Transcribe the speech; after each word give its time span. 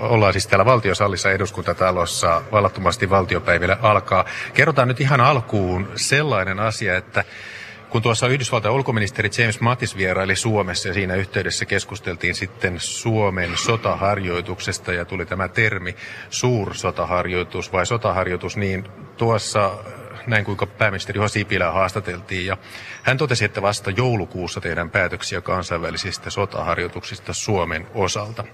ollaan 0.00 0.32
siis 0.32 0.46
täällä 0.46 0.64
valtiosallissa 0.64 1.30
eduskuntatalossa 1.30 2.42
vallattomasti 2.52 3.10
valtiopäiville 3.10 3.76
alkaa. 3.82 4.24
Kerrotaan 4.54 4.88
nyt 4.88 5.00
ihan 5.00 5.20
alkuun 5.20 5.88
sellainen 5.96 6.60
asia, 6.60 6.96
että 6.96 7.24
kun 7.90 8.02
tuossa 8.02 8.26
Yhdysvaltain 8.26 8.74
ulkoministeri 8.74 9.30
James 9.38 9.60
Mattis 9.60 9.96
vieraili 9.96 10.36
Suomessa 10.36 10.88
ja 10.88 10.94
siinä 10.94 11.14
yhteydessä 11.14 11.64
keskusteltiin 11.64 12.34
sitten 12.34 12.74
Suomen 12.78 13.56
sotaharjoituksesta 13.56 14.92
ja 14.92 15.04
tuli 15.04 15.26
tämä 15.26 15.48
termi 15.48 15.96
suursotaharjoitus 16.30 17.72
vai 17.72 17.86
sotaharjoitus, 17.86 18.56
niin 18.56 18.88
tuossa 19.16 19.70
näin 20.26 20.44
kuinka 20.44 20.66
pääministeri 20.66 21.18
Juha 21.18 21.28
Sipilä 21.28 21.70
haastateltiin. 21.70 22.46
Ja 22.46 22.56
hän 23.02 23.16
totesi, 23.16 23.44
että 23.44 23.62
vasta 23.62 23.90
joulukuussa 23.90 24.60
tehdään 24.60 24.90
päätöksiä 24.90 25.40
kansainvälisistä 25.40 26.30
sotaharjoituksista 26.30 27.32
Suomen 27.32 27.86
osalta. 27.94 28.44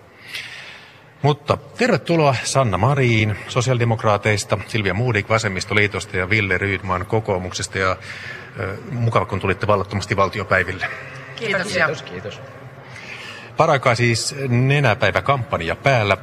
Mutta 1.23 1.57
tervetuloa 1.57 2.37
Sanna 2.45 2.79
Mariin 2.79 3.37
sosiaalidemokraateista, 3.49 4.59
Silvia 4.67 4.95
Moodik 4.95 5.29
Vasemmistoliitosta 5.29 6.17
ja 6.17 6.31
Ville 6.31 6.59
Rydman 6.59 7.07
kokoomuksesta. 7.07 7.79
Ja 7.79 7.91
äh, 7.91 7.97
mukava, 8.91 9.27
kun 9.27 9.41
tulitte 9.41 9.67
vallattomasti 9.67 10.17
valtiopäiville. 10.17 10.87
Kiitos. 11.37 11.73
Kiitos, 11.73 12.03
kiitos. 12.03 12.41
Paraikaa 13.57 13.95
siis 13.95 14.35
nenäpäiväkampanja 14.49 15.77
päällä. 15.77 16.17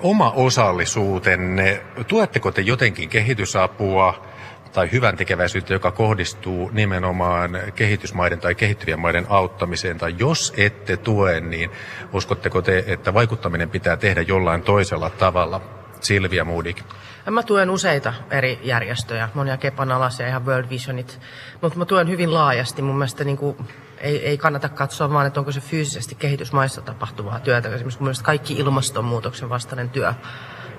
Oma 0.00 0.30
osallisuutenne, 0.30 1.82
tuetteko 2.08 2.50
te 2.52 2.60
jotenkin 2.60 3.08
kehitysapua? 3.08 4.33
Tai 4.74 4.92
hyvän 4.92 5.16
tekeväisyyttä, 5.16 5.72
joka 5.72 5.90
kohdistuu 5.90 6.70
nimenomaan 6.72 7.58
kehitysmaiden 7.74 8.40
tai 8.40 8.54
kehittyvien 8.54 9.00
maiden 9.00 9.26
auttamiseen, 9.28 9.98
tai 9.98 10.14
jos 10.18 10.52
ette 10.56 10.96
tue, 10.96 11.40
niin 11.40 11.70
uskotteko 12.12 12.62
te, 12.62 12.84
että 12.86 13.14
vaikuttaminen 13.14 13.70
pitää 13.70 13.96
tehdä 13.96 14.22
jollain 14.22 14.62
toisella 14.62 15.10
tavalla? 15.10 15.60
Silvia 16.00 16.44
Moodik. 16.44 16.82
Mä 17.30 17.42
tuen 17.42 17.70
useita 17.70 18.14
eri 18.30 18.58
järjestöjä, 18.62 19.28
monia 19.34 19.56
Kepan 19.56 19.92
alaisia, 19.92 20.28
ihan 20.28 20.46
World 20.46 20.68
Visionit, 20.70 21.20
mutta 21.60 21.78
mä 21.78 21.84
tuen 21.84 22.08
hyvin 22.08 22.34
laajasti. 22.34 22.82
Mun 22.82 22.96
mielestä 22.96 23.24
niin 23.24 23.36
kuin, 23.36 23.56
ei, 23.98 24.26
ei 24.26 24.38
kannata 24.38 24.68
katsoa 24.68 25.10
vaan, 25.10 25.26
että 25.26 25.40
onko 25.40 25.52
se 25.52 25.60
fyysisesti 25.60 26.14
kehitysmaissa 26.14 26.82
tapahtuvaa 26.82 27.40
työtä. 27.40 27.68
Esimerkiksi 27.68 27.98
mun 27.98 28.06
mielestä 28.06 28.24
kaikki 28.24 28.54
ilmastonmuutoksen 28.54 29.48
vastainen 29.48 29.90
työ 29.90 30.14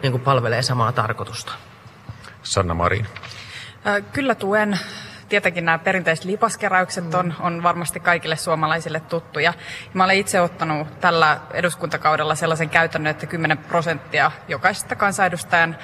niin 0.03 0.11
kuin 0.11 0.21
palvelee 0.21 0.61
samaa 0.61 0.91
tarkoitusta. 0.91 1.51
Sanna 2.43 2.73
Marin. 2.73 3.07
Kyllä 4.13 4.35
tuen. 4.35 4.79
Tietenkin 5.29 5.65
nämä 5.65 5.77
perinteiset 5.77 6.25
lipaskeräykset 6.25 7.13
on, 7.13 7.33
on 7.39 7.63
varmasti 7.63 7.99
kaikille 7.99 8.35
suomalaisille 8.35 8.99
tuttuja. 8.99 9.53
Mä 9.93 10.03
olen 10.03 10.17
itse 10.17 10.41
ottanut 10.41 10.99
tällä 10.99 11.39
eduskuntakaudella 11.53 12.35
sellaisen 12.35 12.69
käytännön, 12.69 13.11
että 13.11 13.25
10 13.25 13.57
prosenttia 13.57 14.31
jokaisesta 14.47 14.95
kansanedustajan 14.95 15.77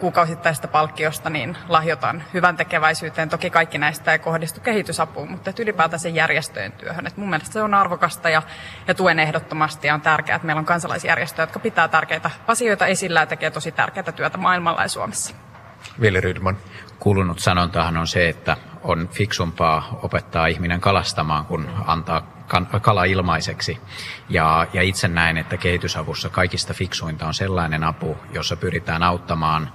kuukausittaisesta 0.00 0.68
palkkiosta 0.68 1.30
niin 1.30 1.56
lahjoitan 1.68 2.24
hyvän 2.34 2.56
tekeväisyyteen. 2.56 3.28
Toki 3.28 3.50
kaikki 3.50 3.78
näistä 3.78 4.12
ei 4.12 4.18
kohdistu 4.18 4.60
kehitysapuun, 4.60 5.30
mutta 5.30 5.52
sen 5.96 6.14
järjestöjen 6.14 6.72
työhön. 6.72 7.06
Et 7.06 7.16
mun 7.16 7.30
mielestä 7.30 7.52
se 7.52 7.62
on 7.62 7.74
arvokasta 7.74 8.28
ja, 8.28 8.42
ja 8.88 8.94
tuen 8.94 9.18
ehdottomasti 9.18 9.86
ja 9.86 9.94
on 9.94 10.00
tärkeää, 10.00 10.36
että 10.36 10.46
meillä 10.46 10.60
on 10.60 10.66
kansalaisjärjestöjä, 10.66 11.42
jotka 11.42 11.58
pitää 11.58 11.88
tärkeitä 11.88 12.30
asioita 12.46 12.86
esillä 12.86 13.20
ja 13.20 13.26
tekee 13.26 13.50
tosi 13.50 13.72
tärkeää 13.72 14.12
työtä 14.12 14.38
maailmalla 14.38 14.82
ja 14.82 14.88
Suomessa. 14.88 15.43
Ville 16.00 16.20
Rydman. 16.20 16.56
Kuulunut 16.98 17.38
sanontahan 17.38 17.96
on 17.96 18.06
se, 18.06 18.28
että 18.28 18.56
on 18.82 19.08
fiksumpaa 19.12 19.98
opettaa 20.02 20.46
ihminen 20.46 20.80
kalastamaan, 20.80 21.46
kun 21.46 21.68
antaa 21.86 22.34
kala 22.82 23.04
ilmaiseksi. 23.04 23.78
Ja, 24.28 24.66
ja 24.72 24.82
itse 24.82 25.08
näen, 25.08 25.36
että 25.36 25.56
kehitysavussa 25.56 26.28
kaikista 26.28 26.74
fiksuinta 26.74 27.26
on 27.26 27.34
sellainen 27.34 27.84
apu, 27.84 28.16
jossa 28.32 28.56
pyritään 28.56 29.02
auttamaan 29.02 29.72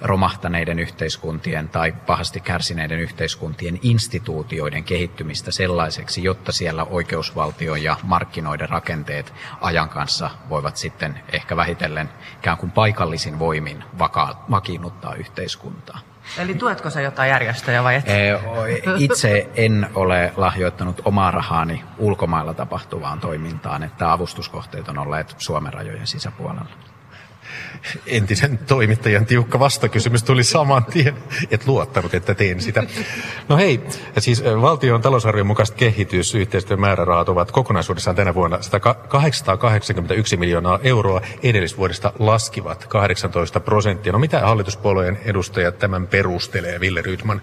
romahtaneiden 0.00 0.78
yhteiskuntien 0.78 1.68
tai 1.68 1.92
pahasti 1.92 2.40
kärsineiden 2.40 3.00
yhteiskuntien 3.00 3.78
instituutioiden 3.82 4.84
kehittymistä 4.84 5.50
sellaiseksi, 5.50 6.24
jotta 6.24 6.52
siellä 6.52 6.84
oikeusvaltio 6.84 7.74
ja 7.74 7.96
markkinoiden 8.02 8.68
rakenteet 8.68 9.34
ajan 9.60 9.88
kanssa 9.88 10.30
voivat 10.48 10.76
sitten 10.76 11.20
ehkä 11.32 11.56
vähitellen 11.56 12.08
ikään 12.38 12.58
kuin 12.58 12.70
paikallisin 12.72 13.38
voimin 13.38 13.84
vaka- 13.98 14.44
vakiinnuttaa 14.50 15.14
yhteiskuntaa. 15.14 15.98
Eli 16.38 16.54
tuetko 16.54 16.90
sä 16.90 17.00
jotain 17.00 17.30
järjestöjä 17.30 17.84
vai 17.84 17.94
et? 17.94 18.04
Itse 18.98 19.50
en 19.54 19.90
ole 19.94 20.32
lahjoittanut 20.36 21.00
omaa 21.04 21.30
rahaani 21.30 21.84
ulkomailla 21.98 22.54
tapahtuvaan 22.54 23.20
toimintaan, 23.20 23.82
että 23.82 24.12
avustuskohteet 24.12 24.88
on 24.88 24.98
olleet 24.98 25.34
Suomen 25.38 25.72
rajojen 25.72 26.06
sisäpuolella 26.06 26.66
entisen 28.06 28.58
toimittajan 28.58 29.26
tiukka 29.26 29.58
vastakysymys 29.58 30.22
tuli 30.22 30.44
saman 30.44 30.84
tien. 30.84 31.14
Et 31.50 31.66
luottanut, 31.66 32.14
että 32.14 32.34
teen 32.34 32.60
sitä. 32.60 32.84
No 33.48 33.56
hei, 33.56 33.80
siis 34.18 34.44
valtion 34.44 35.02
talousarvion 35.02 35.46
mukaiset 35.46 35.76
kehitysyhteistyön 35.76 36.80
määrärahat 36.80 37.28
ovat 37.28 37.52
kokonaisuudessaan 37.52 38.16
tänä 38.16 38.34
vuonna 38.34 38.58
881 39.08 40.36
miljoonaa 40.36 40.78
euroa. 40.82 41.20
Edellisvuodesta 41.42 42.12
laskivat 42.18 42.86
18 42.86 43.60
prosenttia. 43.60 44.12
No 44.12 44.18
mitä 44.18 44.40
hallituspuolueen 44.40 45.18
edustajat 45.24 45.78
tämän 45.78 46.06
perustelee, 46.06 46.80
Ville 46.80 47.02
Rydman? 47.02 47.42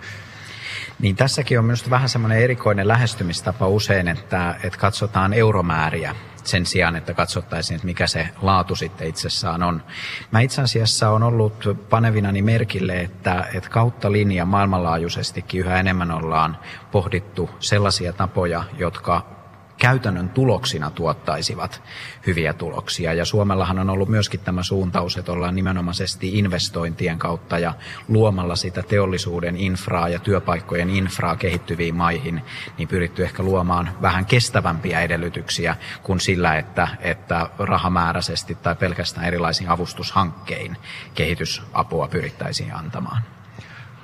Niin 0.99 1.15
tässäkin 1.15 1.59
on 1.59 1.65
minusta 1.65 1.89
vähän 1.89 2.09
semmoinen 2.09 2.39
erikoinen 2.39 2.87
lähestymistapa 2.87 3.67
usein, 3.67 4.07
että, 4.07 4.55
että 4.63 4.79
katsotaan 4.79 5.33
euromääriä 5.33 6.15
sen 6.47 6.65
sijaan, 6.65 6.95
että 6.95 7.13
katsottaisiin, 7.13 7.75
että 7.75 7.85
mikä 7.85 8.07
se 8.07 8.29
laatu 8.41 8.75
sitten 8.75 9.07
itsessään 9.07 9.63
on. 9.63 9.83
Mä 10.31 10.39
itse 10.39 10.61
asiassa 10.61 11.09
on 11.09 11.23
ollut 11.23 11.63
panevinani 11.89 12.41
merkille, 12.41 13.01
että, 13.01 13.45
että 13.53 13.69
kautta 13.69 14.11
linja 14.11 14.45
maailmanlaajuisestikin 14.45 15.59
yhä 15.61 15.79
enemmän 15.79 16.11
ollaan 16.11 16.57
pohdittu 16.91 17.49
sellaisia 17.59 18.13
tapoja, 18.13 18.63
jotka 18.77 19.34
käytännön 19.77 20.29
tuloksina 20.29 20.91
tuottaisivat 20.91 21.81
hyviä 22.27 22.53
tuloksia. 22.53 23.13
Ja 23.13 23.25
Suomellahan 23.25 23.79
on 23.79 23.89
ollut 23.89 24.09
myöskin 24.09 24.39
tämä 24.39 24.63
suuntaus, 24.63 25.17
että 25.17 25.31
ollaan 25.31 25.55
nimenomaisesti 25.55 26.39
investointien 26.39 27.19
kautta 27.19 27.59
ja 27.59 27.73
luomalla 28.07 28.55
sitä 28.55 28.83
teollisuuden 28.83 29.57
infraa 29.57 30.09
ja 30.09 30.19
työpaikkojen 30.19 30.89
infraa 30.89 31.35
kehittyviin 31.35 31.95
maihin, 31.95 32.41
niin 32.77 32.87
pyritty 32.87 33.23
ehkä 33.23 33.43
luomaan 33.43 33.89
vähän 34.01 34.25
kestävämpiä 34.25 35.01
edellytyksiä 35.01 35.75
kuin 36.03 36.19
sillä, 36.19 36.57
että, 36.57 36.87
että 36.99 37.49
rahamääräisesti 37.59 38.55
tai 38.55 38.75
pelkästään 38.75 39.27
erilaisiin 39.27 39.69
avustushankkein 39.69 40.77
kehitysapua 41.15 42.07
pyrittäisiin 42.07 42.73
antamaan. 42.73 43.21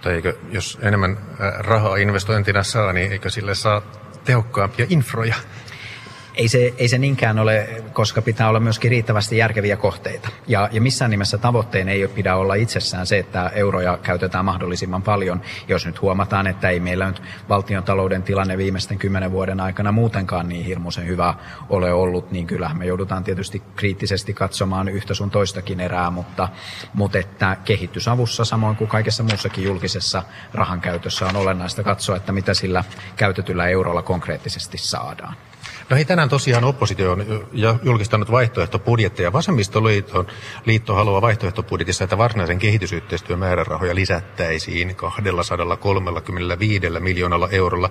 Tai 0.02 0.14
eikö, 0.14 0.38
jos 0.52 0.80
enemmän 0.82 1.18
rahaa 1.58 1.96
investointina 1.96 2.64
saa, 2.64 2.94
niin 2.94 3.12
eikö 3.12 3.30
sille 3.30 3.56
saa 3.56 3.82
tehokkaampia 4.26 4.86
infroja? 4.90 5.36
Ei 6.36 6.48
se, 6.48 6.74
ei 6.78 6.88
se 6.88 6.98
niinkään 6.98 7.40
ole, 7.40 7.84
koska 7.94 8.22
pitää 8.22 8.50
olla 8.50 8.60
myöskin 8.60 8.92
riittävästi 8.92 9.38
järkeviä 9.38 9.78
kohteita. 9.78 10.30
Ja, 10.48 10.70
ja 10.72 10.82
missään 10.82 11.12
nimessä 11.12 11.38
tavoitteen 11.38 11.90
ei 11.90 12.08
pidä 12.08 12.36
olla 12.36 12.56
itsessään 12.56 13.08
se, 13.08 13.20
että 13.20 13.52
euroja 13.56 13.98
käytetään 13.98 14.46
mahdollisimman 14.46 15.02
paljon. 15.02 15.42
Jos 15.68 15.86
nyt 15.86 16.02
huomataan, 16.02 16.48
että 16.48 16.70
ei 16.70 16.80
meillä 16.80 17.08
nyt 17.08 17.22
valtion 17.50 17.84
talouden 17.84 18.24
tilanne 18.24 18.58
viimeisten 18.58 18.98
kymmenen 18.98 19.32
vuoden 19.32 19.60
aikana 19.60 19.92
muutenkaan 19.92 20.50
niin 20.50 20.66
hirmuisen 20.66 21.08
hyvä 21.08 21.34
ole 21.70 21.94
ollut, 21.94 22.32
niin 22.32 22.48
kyllähän 22.48 22.78
me 22.78 22.86
joudutaan 22.86 23.24
tietysti 23.24 23.62
kriittisesti 23.76 24.34
katsomaan 24.34 24.90
yhtä 24.90 25.14
sun 25.14 25.32
toistakin 25.32 25.80
erää, 25.80 26.12
mutta, 26.12 26.50
mutta 26.94 27.20
että 27.20 27.58
kehitysavussa 27.66 28.46
samoin 28.46 28.76
kuin 28.76 28.88
kaikessa 28.88 29.24
muussakin 29.24 29.64
julkisessa 29.64 30.24
rahan 30.54 30.82
käytössä 30.82 31.26
on 31.26 31.36
olennaista 31.36 31.84
katsoa, 31.84 32.18
että 32.18 32.32
mitä 32.32 32.54
sillä 32.54 32.84
käytetyllä 33.16 33.68
eurolla 33.68 34.02
konkreettisesti 34.02 34.78
saadaan. 34.78 35.36
No 35.92 35.96
hei, 35.96 36.06
tänään 36.06 36.30
tosiaan 36.30 36.64
oppositio 36.64 37.12
on 37.12 37.26
julkistanut 37.84 38.32
vaihtoehtobudjetteja. 38.32 39.34
Vasemmistoliiton 39.34 40.28
liitto 40.66 40.96
haluaa 40.96 41.22
vaihtoehtobudjetissa, 41.22 42.04
että 42.04 42.18
varsinaisen 42.18 42.60
kehitysyhteistyön 42.60 43.40
määrärahoja 43.40 43.96
lisättäisiin 43.96 44.96
235 44.96 46.90
miljoonalla 47.00 47.50
eurolla. 47.50 47.90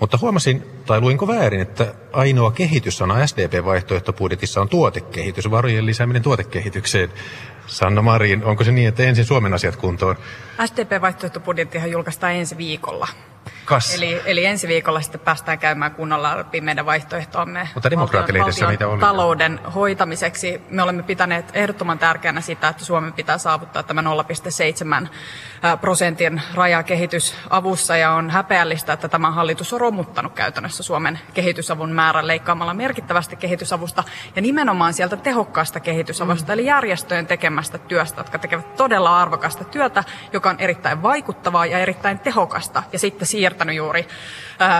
Mutta 0.00 0.18
huomasin, 0.20 0.62
tai 0.86 1.00
luinko 1.00 1.28
väärin, 1.28 1.60
että 1.60 1.94
ainoa 2.12 2.50
kehityssana 2.50 3.26
SDP-vaihtoehtobudjetissa 3.26 4.60
on 4.60 4.68
tuotekehitys, 4.68 5.50
varojen 5.50 5.86
lisääminen 5.86 6.22
tuotekehitykseen. 6.22 7.10
Sanna 7.66 8.02
Marin, 8.02 8.44
onko 8.44 8.64
se 8.64 8.72
niin, 8.72 8.88
että 8.88 9.02
ensin 9.02 9.24
Suomen 9.24 9.54
asiat 9.54 9.76
kuntoon? 9.76 10.16
SDP-vaihtoehtobudjettihan 10.64 11.90
julkaistaan 11.90 12.32
ensi 12.32 12.56
viikolla. 12.56 13.08
Kas. 13.64 13.94
Eli, 13.94 14.22
eli 14.24 14.44
ensi 14.44 14.68
viikolla 14.68 15.00
sitten 15.00 15.20
päästään 15.20 15.58
käymään 15.58 15.94
kunnolla 15.94 16.38
läpi 16.38 16.60
meidän 16.60 16.86
vaihtoehtoamme 16.86 17.68
Mutta 17.74 17.90
Demokraattiliitossa 17.90 18.66
valtion, 18.66 18.70
niitä 18.70 18.88
oli. 18.88 19.00
talouden 19.00 19.60
hoitamiseksi. 19.74 20.62
Me 20.70 20.82
olemme 20.82 21.02
pitäneet 21.02 21.50
ehdottoman 21.52 21.98
tärkeänä 21.98 22.40
sitä, 22.40 22.68
että 22.68 22.84
Suomen 22.84 23.12
pitää 23.12 23.38
saavuttaa 23.38 23.82
tämä 23.82 24.02
0,7 24.02 25.08
prosentin 25.80 26.42
raja 26.54 26.82
kehitysavussa 26.82 27.96
ja 27.96 28.10
on 28.10 28.30
häpeällistä, 28.30 28.92
että 28.92 29.08
tämä 29.08 29.30
hallitus 29.30 29.72
on 29.72 29.80
romuttanut 29.80 30.32
käytännössä 30.32 30.82
Suomen 30.82 31.20
kehitysavun 31.34 31.92
määrän 31.92 32.26
leikkaamalla 32.26 32.74
merkittävästi 32.74 33.36
kehitysavusta 33.36 34.04
ja 34.36 34.42
nimenomaan 34.42 34.94
sieltä 34.94 35.16
tehokkaasta 35.16 35.80
kehitysavusta, 35.80 36.46
mm. 36.46 36.52
eli 36.52 36.66
järjestöjen 36.66 37.26
tekemästä 37.26 37.78
työstä, 37.78 38.20
jotka 38.20 38.38
tekevät 38.38 38.76
todella 38.76 39.20
arvokasta 39.20 39.64
työtä, 39.64 40.04
joka 40.32 40.50
on 40.50 40.56
erittäin 40.58 41.02
vaikuttavaa 41.02 41.66
ja 41.66 41.78
erittäin 41.78 42.18
tehokasta 42.18 42.82
ja 42.92 42.98
sitten 42.98 43.26
siirtänyt 43.38 43.76
juuri 43.76 44.06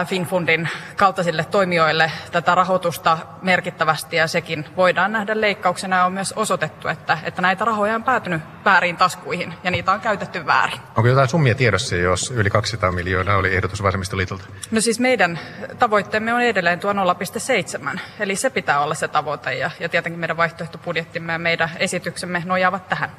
FinFundin 0.07 0.69
kaltaisille 0.97 1.45
toimijoille 1.45 2.13
tätä 2.33 2.55
rahoitusta 2.55 3.19
merkittävästi 3.43 4.17
ja 4.17 4.27
sekin 4.27 4.65
voidaan 4.77 5.13
nähdä 5.13 5.41
leikkauksena 5.41 5.97
ja 5.97 6.05
on 6.05 6.13
myös 6.13 6.33
osoitettu, 6.33 6.89
että, 6.89 7.19
että 7.25 7.43
näitä 7.43 7.65
rahoja 7.65 7.95
on 7.95 8.03
päätynyt 8.03 8.43
väärin 8.65 8.97
taskuihin 8.97 9.55
ja 9.65 9.71
niitä 9.71 9.93
on 9.93 10.01
käytetty 10.01 10.47
väärin. 10.47 10.81
Onko 10.97 11.09
jotain 11.09 11.29
summia 11.29 11.55
tiedossa, 11.55 11.97
jos 11.97 12.31
yli 12.31 12.51
200 12.51 12.93
miljoonaa 12.93 13.37
oli 13.37 13.55
ehdotus 13.55 13.83
vasemmistoliitolta? 13.83 14.45
No 14.71 14.81
siis 14.81 15.01
meidän 15.01 15.39
tavoitteemme 15.79 16.35
on 16.35 16.43
edelleen 16.43 16.81
tuo 16.81 16.93
0,7, 16.93 18.01
eli 18.21 18.37
se 18.37 18.51
pitää 18.51 18.81
olla 18.81 18.95
se 18.95 19.09
tavoite 19.09 19.55
ja, 19.55 19.71
ja 19.81 19.89
tietenkin 19.89 20.21
meidän 20.21 20.37
vaihtoehtobudjettimme 20.37 21.33
ja 21.33 21.39
meidän 21.39 21.71
esityksemme 21.79 22.43
nojaavat 22.47 22.89
tähän. 22.89 23.11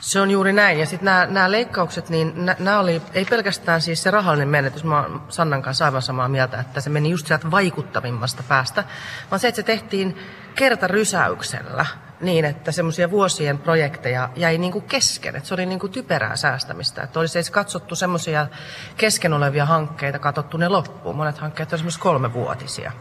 Se 0.00 0.20
on 0.20 0.30
juuri 0.30 0.52
näin. 0.52 0.78
Ja 0.78 0.86
sitten 0.86 1.34
nämä, 1.34 1.50
leikkaukset, 1.50 2.08
niin 2.08 2.32
nämä 2.58 2.78
oli, 2.78 3.02
ei 3.14 3.24
pelkästään 3.24 3.80
siis 3.80 4.02
se 4.02 4.10
rahallinen 4.10 4.48
menetys, 4.48 4.84
mä 4.84 5.00
oon 5.00 5.22
Sannan 5.28 5.62
kanssa 5.62 5.84
aivan 5.84 6.02
samaa 6.02 6.28
mieltä, 6.28 6.60
että 6.60 6.80
se 6.80 6.90
meni 6.90 7.10
just 7.10 7.26
sieltä 7.26 7.50
vaikuttavimmasta 7.50 8.42
päästä, 8.48 8.84
vaan 9.30 9.40
se, 9.40 9.48
että 9.48 9.56
se 9.56 9.62
tehtiin 9.62 10.18
kertarysäyksellä 10.54 11.86
niin, 12.20 12.44
että 12.44 12.72
semmoisia 12.72 13.10
vuosien 13.10 13.58
projekteja 13.58 14.30
jäi 14.36 14.58
niin 14.58 14.72
kuin 14.72 14.84
kesken. 14.84 15.36
Että 15.36 15.48
se 15.48 15.54
oli 15.54 15.66
niin 15.66 15.78
kuin 15.78 15.92
typerää 15.92 16.36
säästämistä. 16.36 17.02
Että 17.02 17.20
olisi 17.20 17.38
edes 17.38 17.50
katsottu 17.50 17.94
semmoisia 17.94 18.46
kesken 18.96 19.32
olevia 19.32 19.66
hankkeita, 19.66 20.18
katsottu 20.18 20.56
ne 20.56 20.68
loppuun. 20.68 21.16
Monet 21.16 21.38
hankkeet 21.38 21.72
on 21.72 21.74
esimerkiksi 21.74 22.00
kolmevuotisia. 22.00 22.92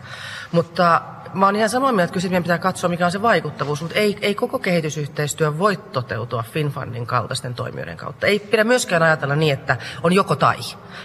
Mutta 0.51 1.01
mä 1.33 1.45
oon 1.45 1.55
ihan 1.55 1.69
samaa 1.69 1.91
mieltä, 1.91 2.13
että 2.15 2.29
meidän 2.29 2.43
pitää 2.43 2.57
katsoa, 2.57 2.89
mikä 2.89 3.05
on 3.05 3.11
se 3.11 3.21
vaikuttavuus, 3.21 3.81
mutta 3.81 3.99
ei, 3.99 4.17
ei 4.21 4.35
koko 4.35 4.59
kehitysyhteistyö 4.59 5.57
voi 5.57 5.77
toteutua 5.77 6.43
FinFundin 6.43 7.07
kaltaisten 7.07 7.53
toimijoiden 7.53 7.97
kautta. 7.97 8.27
Ei 8.27 8.39
pidä 8.39 8.63
myöskään 8.63 9.03
ajatella 9.03 9.35
niin, 9.35 9.53
että 9.53 9.77
on 10.03 10.13
joko 10.13 10.35
tai. 10.35 10.57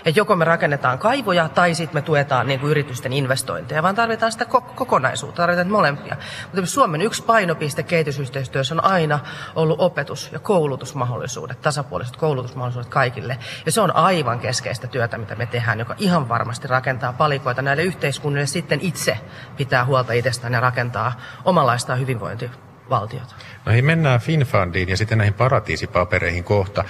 Että 0.04 0.20
joko 0.20 0.36
me 0.36 0.44
rakennetaan 0.44 0.98
kaivoja 0.98 1.48
tai 1.48 1.74
sitten 1.74 1.96
me 1.96 2.02
tuetaan 2.02 2.46
niin 2.46 2.60
kuin 2.60 2.70
yritysten 2.70 3.12
investointeja, 3.12 3.82
vaan 3.82 3.94
tarvitaan 3.94 4.32
sitä 4.32 4.44
kokonaisuutta, 4.74 5.36
tarvitaan 5.36 5.70
molempia. 5.70 6.16
Mutta 6.52 6.66
Suomen 6.66 7.02
yksi 7.02 7.22
painopiste 7.22 7.82
kehitysyhteistyössä 7.82 8.74
on 8.74 8.84
aina 8.84 9.18
ollut 9.54 9.80
opetus- 9.80 10.32
ja 10.32 10.38
koulutusmahdollisuudet, 10.38 11.60
tasapuoliset 11.60 12.16
koulutusmahdollisuudet 12.16 12.90
kaikille. 12.90 13.38
Ja 13.66 13.72
se 13.72 13.80
on 13.80 13.96
aivan 13.96 14.40
keskeistä 14.40 14.86
työtä, 14.86 15.18
mitä 15.18 15.34
me 15.34 15.46
tehdään, 15.46 15.78
joka 15.78 15.94
ihan 15.98 16.28
varmasti 16.28 16.68
rakentaa 16.68 17.12
palikoita 17.12 17.62
näille 17.62 17.82
yhteiskunnille 17.82 18.46
sitten 18.46 18.80
itse 18.82 19.18
pitää 19.56 19.84
huolta 19.84 20.13
itsestään 20.14 20.52
ja 20.52 20.60
rakentaa 20.60 21.20
omanlaistaan 21.44 22.00
hyvinvointivaltiota. 22.00 23.34
Noihin 23.66 23.84
mennään 23.84 24.20
FinFundiin 24.20 24.88
ja 24.88 24.96
sitten 24.96 25.18
näihin 25.18 25.34
paratiisipapereihin 25.34 26.44
kohta. 26.44 26.84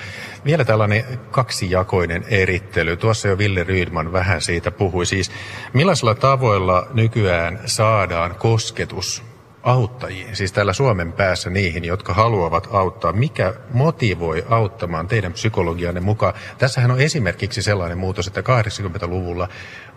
Vielä 0.45 0.65
tällainen 0.65 1.05
kaksijakoinen 1.31 2.25
erittely. 2.29 2.97
Tuossa 2.97 3.29
jo 3.29 3.39
Ville 3.39 3.65
Rydman 3.65 4.13
vähän 4.13 4.41
siitä 4.41 4.71
puhui. 4.71 5.07
Siis 5.07 5.31
millaisilla 5.73 6.15
tavoilla 6.15 6.87
nykyään 6.95 7.61
saadaan 7.67 8.35
kosketus 8.35 9.35
auttajiin, 9.65 10.37
siis 10.37 10.53
täällä 10.53 10.73
Suomen 10.73 11.13
päässä 11.13 11.51
niihin, 11.51 11.85
jotka 11.85 12.15
haluavat 12.15 12.69
auttaa. 12.73 13.13
Mikä 13.13 13.55
motivoi 13.73 14.45
auttamaan 14.51 15.09
teidän 15.09 15.33
psykologianne 15.33 16.01
mukaan? 16.01 16.35
Tässähän 16.59 16.91
on 16.91 17.01
esimerkiksi 17.01 17.63
sellainen 17.63 17.99
muutos, 17.99 18.27
että 18.27 18.41
80-luvulla 18.41 19.49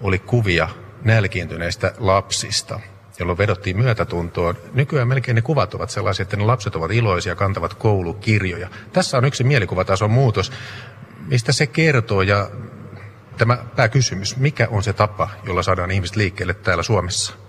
oli 0.01 0.19
kuvia 0.19 0.69
nälkiintyneistä 1.03 1.93
lapsista, 1.97 2.79
jolloin 3.19 3.37
vedottiin 3.37 3.77
myötätuntoon. 3.77 4.55
Nykyään 4.73 5.07
melkein 5.07 5.35
ne 5.35 5.41
kuvat 5.41 5.73
ovat 5.73 5.89
sellaisia, 5.89 6.23
että 6.23 6.37
ne 6.37 6.43
lapset 6.43 6.75
ovat 6.75 6.91
iloisia, 6.91 7.35
kantavat 7.35 7.73
koulukirjoja. 7.73 8.69
Tässä 8.93 9.17
on 9.17 9.25
yksi 9.25 9.43
mielikuvatason 9.43 10.11
muutos. 10.11 10.51
Mistä 11.27 11.51
se 11.51 11.67
kertoo 11.67 12.21
ja 12.21 12.49
tämä 13.37 13.57
pääkysymys, 13.75 14.37
mikä 14.37 14.67
on 14.71 14.83
se 14.83 14.93
tapa, 14.93 15.29
jolla 15.43 15.63
saadaan 15.63 15.91
ihmiset 15.91 16.15
liikkeelle 16.15 16.53
täällä 16.53 16.83
Suomessa? 16.83 17.46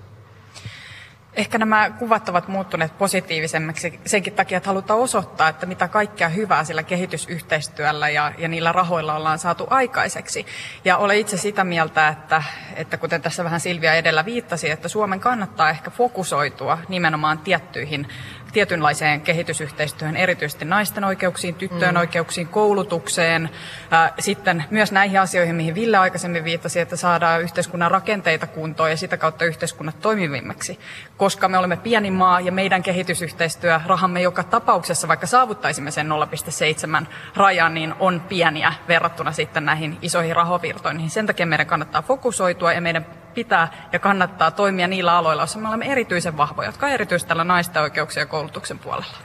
Ehkä 1.39 1.59
nämä 1.59 1.91
kuvat 1.91 2.29
ovat 2.29 2.49
muuttuneet 2.49 2.99
positiivisemmiksi 2.99 4.01
senkin 4.07 4.33
takia, 4.33 4.57
että 4.57 4.69
halutaan 4.71 5.01
osoittaa, 5.01 5.49
että 5.49 5.67
mitä 5.67 5.89
kaikkea 5.89 6.29
hyvää 6.29 6.65
sillä 6.65 6.83
kehitysyhteistyöllä 6.83 8.09
ja, 8.09 8.33
ja 8.39 8.49
niillä 8.49 8.73
rahoilla 8.73 9.15
ollaan 9.15 9.39
saatu 9.39 9.67
aikaiseksi. 9.71 10.47
Ja 10.85 10.97
olen 10.97 11.19
itse 11.19 11.37
sitä 11.37 11.65
mieltä, 11.65 12.09
että, 12.09 12.43
että 12.77 12.97
kuten 12.97 13.23
tässä 13.23 13.45
vähän 13.45 13.61
Silvia 13.61 13.95
edellä 13.95 14.25
viittasi, 14.25 14.71
että 14.71 14.89
Suomen 14.89 15.21
kannattaa 15.21 15.71
ehkä 15.71 15.91
fokusoitua 15.91 16.79
nimenomaan 16.89 17.39
tiettyihin 17.39 18.09
tietynlaiseen 18.53 19.21
kehitysyhteistyöhön, 19.21 20.17
erityisesti 20.17 20.65
naisten 20.65 21.05
oikeuksiin, 21.05 21.55
tyttöjen 21.55 21.95
mm. 21.95 22.01
oikeuksiin, 22.01 22.49
koulutukseen, 22.49 23.51
sitten 24.19 24.65
myös 24.71 24.93
näihin 24.93 25.21
asioihin, 25.21 25.55
mihin 25.55 25.75
Ville 25.75 25.97
aikaisemmin 25.97 26.45
viittasi, 26.45 26.81
että 26.81 26.97
saadaan 26.97 27.43
yhteiskunnan 27.43 27.91
rakenteita 27.91 28.47
kuntoon 28.47 28.91
ja 28.91 28.97
sitä 28.97 29.17
kautta 29.17 29.45
yhteiskunnat 29.45 30.01
toimivimmiksi. 30.01 30.79
Koska 31.17 31.49
me 31.49 31.59
olemme 31.59 31.77
pieni 31.77 32.11
maa 32.11 32.41
ja 32.41 32.53
meidän 32.53 32.83
kehitysyhteistyö, 32.83 33.81
rahamme 33.87 34.23
joka 34.23 34.43
tapauksessa, 34.45 35.09
vaikka 35.09 35.27
saavuttaisimme 35.27 35.91
sen 35.91 36.09
0,7 37.03 37.07
rajan, 37.37 37.75
niin 37.75 37.95
on 37.99 38.21
pieniä 38.29 38.73
verrattuna 38.89 39.33
sitten 39.33 39.65
näihin 39.65 39.99
isoihin 40.03 40.37
rahovirtoihin. 40.37 41.11
Sen 41.11 41.27
takia 41.27 41.47
meidän 41.47 41.67
kannattaa 41.67 42.03
fokusoitua 42.03 42.73
ja 42.73 42.81
meidän 42.81 43.07
pitää 43.35 43.89
ja 43.93 43.99
kannattaa 43.99 44.51
toimia 44.51 44.89
niillä 44.89 45.17
aloilla, 45.17 45.43
joissa 45.43 45.59
me 45.59 45.69
olemme 45.69 45.93
erityisen 45.93 46.37
vahvoja, 46.37 46.69
jotka 46.69 46.87
on 46.87 46.93
erityisesti 46.93 47.29
tällä 47.29 47.45
naisten 47.45 47.83
oikeuksien 47.83 48.23
ja 48.23 48.27
koulutuksen 48.39 48.79
puolella. 48.79 49.17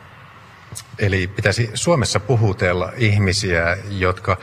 Eli 1.00 1.27
pitäisi 1.27 1.71
Suomessa 1.74 2.19
puhutella 2.19 2.92
ihmisiä, 2.98 3.77
jotka 3.89 4.38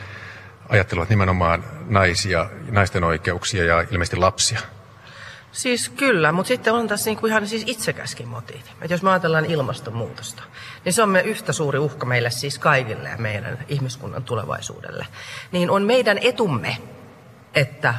ajattelevat 0.69 1.09
nimenomaan 1.09 1.63
naisia, 1.85 2.49
naisten 2.69 3.03
oikeuksia 3.03 3.65
ja 3.65 3.81
ilmeisesti 3.91 4.17
lapsia. 4.17 4.59
Siis 5.51 5.89
kyllä, 5.89 6.31
mutta 6.31 6.47
sitten 6.47 6.73
on 6.73 6.87
tässä 6.87 7.09
niinku 7.09 7.27
ihan 7.27 7.47
siis 7.47 7.63
itsekäskin 7.67 8.27
motiivi. 8.27 8.69
Et 8.81 8.91
jos 8.91 9.03
me 9.03 9.09
ajatellaan 9.09 9.45
ilmastonmuutosta, 9.45 10.43
niin 10.85 10.93
se 10.93 11.03
on 11.03 11.09
me 11.09 11.21
yhtä 11.21 11.53
suuri 11.53 11.79
uhka 11.79 12.05
meille 12.05 12.29
siis 12.29 12.59
kaikille 12.59 13.09
ja 13.09 13.17
meidän 13.17 13.65
ihmiskunnan 13.67 14.23
tulevaisuudelle. 14.23 15.07
Niin 15.51 15.69
on 15.69 15.83
meidän 15.83 16.17
etumme, 16.21 16.77
että 17.53 17.93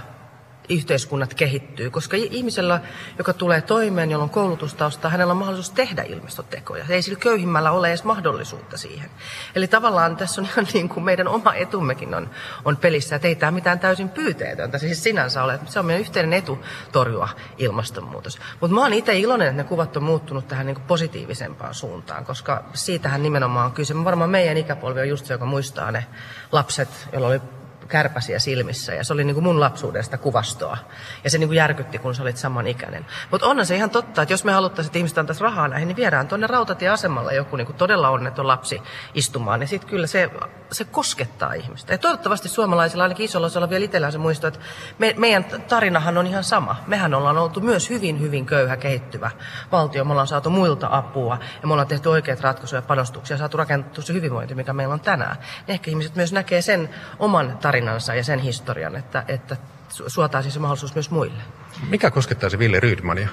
yhteiskunnat 0.69 1.35
kehittyy, 1.35 1.91
koska 1.91 2.17
ihmisellä, 2.17 2.81
joka 3.19 3.33
tulee 3.33 3.61
toimeen, 3.61 4.11
jolla 4.11 4.25
on 4.25 4.31
koulutustausta, 4.31 5.09
hänellä 5.09 5.31
on 5.31 5.37
mahdollisuus 5.37 5.71
tehdä 5.71 6.03
ilmastotekoja. 6.03 6.85
Ei 6.89 7.03
sillä 7.03 7.19
köyhimmällä 7.19 7.71
ole 7.71 7.89
edes 7.89 8.05
mahdollisuutta 8.05 8.77
siihen. 8.77 9.11
Eli 9.55 9.69
tavallaan 9.69 10.17
tässä 10.17 10.41
on 10.41 10.47
ihan 10.53 10.67
niin 10.73 10.89
kuin 10.89 11.05
meidän 11.05 11.29
oma 11.29 11.55
etummekin 11.55 12.15
on, 12.15 12.31
on 12.65 12.77
pelissä, 12.77 13.17
että 13.17 13.29
ei 13.29 13.35
tämä 13.35 13.51
mitään 13.51 13.81
täysin 13.81 14.09
pyyteetöntä 14.09 14.79
siis 14.79 15.03
sinänsä 15.03 15.45
ole. 15.45 15.61
Se 15.67 15.79
on 15.79 15.87
meidän 15.87 16.01
yhteinen 16.01 16.33
etu 16.33 16.59
torjua 16.93 17.29
ilmastonmuutos. 17.59 18.39
Mutta 18.61 18.75
mä 18.75 18.81
oon 18.81 18.93
itse 18.93 19.19
iloinen, 19.19 19.49
että 19.49 19.63
ne 19.63 19.69
kuvat 19.69 19.97
on 19.97 20.03
muuttunut 20.03 20.49
tähän 20.49 20.67
niin 20.67 20.75
kuin 20.75 20.87
positiivisempaan 20.87 21.75
suuntaan, 21.75 22.25
koska 22.25 22.65
siitähän 22.75 23.23
nimenomaan 23.23 23.67
on 23.67 23.73
kyse. 23.73 24.05
Varmaan 24.05 24.31
meidän 24.31 24.57
ikäpolvi 24.57 25.01
on 25.01 25.09
just 25.09 25.27
se, 25.27 25.35
joka 25.35 25.45
muistaa 25.45 25.91
ne 25.91 26.07
lapset, 26.53 26.89
joilla 27.13 27.29
oli 27.29 27.41
kärpäsiä 27.89 28.39
silmissä 28.39 28.95
ja 28.95 29.05
se 29.05 29.13
oli 29.13 29.25
niin 29.25 29.35
kuin 29.35 29.45
mun 29.45 29.61
lapsuudesta 29.61 30.19
kuvastoa. 30.19 30.77
Ja 31.25 31.31
se 31.31 31.39
niin 31.39 31.49
kuin 31.49 31.57
järkytti, 31.57 31.99
kun 31.99 32.15
sä 32.15 32.23
olit 32.23 32.37
samanikäinen. 32.37 33.07
Mutta 33.31 33.47
onhan 33.47 33.67
se 33.67 33.77
ihan 33.77 33.91
totta, 33.91 34.23
että 34.23 34.33
jos 34.33 34.45
me 34.45 34.53
haluttaisiin, 34.53 34.89
että 34.89 34.99
ihmiset 34.99 35.19
antaisi 35.19 35.43
rahaa 35.43 35.69
näihin, 35.69 35.89
niin 35.89 35.97
viedään 35.97 36.29
tuonne 36.29 36.47
rautatieasemalle 36.47 37.35
joku 37.35 37.57
niin 37.57 37.67
kuin 37.67 37.77
todella 37.77 38.09
onneton 38.09 38.47
lapsi 38.47 38.83
istumaan. 39.15 39.61
Ja 39.61 39.67
sitten 39.67 39.91
kyllä 39.91 40.07
se, 40.07 40.31
se 40.73 40.85
koskettaa 40.85 41.53
ihmistä. 41.53 41.95
Ja 41.95 41.99
toivottavasti 41.99 42.49
suomalaisilla, 42.49 43.03
ainakin 43.03 43.25
isolla 43.25 43.47
osalla 43.47 43.71
vielä 43.71 43.85
itsellään 43.85 44.13
se 44.13 44.19
muistaa, 44.19 44.49
että 44.49 44.61
me, 44.99 45.15
meidän 45.19 45.45
tarinahan 45.45 46.19
on 46.19 46.27
ihan 46.27 46.45
sama. 46.45 46.77
Mehän 46.87 47.15
ollaan 47.15 47.39
oltu 47.39 47.61
myös 47.61 47.91
hyvin, 47.91 48.21
hyvin 48.21 48.47
köyhä, 48.47 48.77
kehittyvä 48.77 49.31
valtio. 49.73 50.05
Me 50.05 50.11
ollaan 50.11 50.27
saatu 50.27 50.51
muilta 50.51 50.89
apua 50.91 51.39
ja 51.63 51.67
me 51.67 51.73
ollaan 51.73 51.89
tehty 51.89 52.09
oikeat 52.09 52.41
ratkaisuja 52.41 52.79
ja 52.79 52.87
panostuksia 52.87 53.35
ja 53.35 53.39
saatu 53.39 53.57
rakennettu 53.57 54.03
se 54.03 54.13
hyvinvointi, 54.13 54.55
mikä 54.55 54.73
meillä 54.73 54.95
on 54.95 55.01
tänään. 55.01 55.37
Ja 55.67 55.75
ehkä 55.75 55.91
ihmiset 55.91 56.17
myös 56.17 56.33
näkee 56.33 56.63
sen 56.63 56.91
oman 57.19 57.59
tarinan 57.59 57.72
tarinansa 57.73 58.15
ja 58.15 58.25
sen 58.25 58.39
historian, 58.39 58.97
että, 58.97 59.25
että 59.29 59.57
suotaisiin 59.89 60.53
se 60.53 60.59
mahdollisuus 60.59 60.95
myös 60.95 61.11
muille. 61.11 61.43
Mikä 61.89 62.11
koskettaa 62.11 62.51
se 62.51 62.59
Ville 62.59 62.81
Rydmania? 62.81 63.29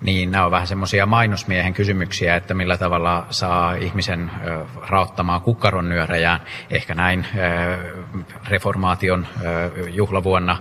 Niin 0.00 0.30
nämä 0.30 0.44
on 0.44 0.50
vähän 0.50 0.66
semmoisia 0.66 1.06
mainosmiehen 1.06 1.74
kysymyksiä, 1.74 2.36
että 2.36 2.54
millä 2.54 2.76
tavalla 2.76 3.26
saa 3.30 3.74
ihmisen 3.74 4.30
raottamaan 4.88 5.40
kukkaron 5.40 5.88
nyörejään. 5.88 6.40
Ehkä 6.70 6.94
näin 6.94 7.26
reformaation 8.48 9.26
juhlavuonna 9.90 10.58